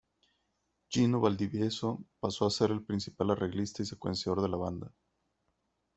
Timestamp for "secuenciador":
3.85-4.41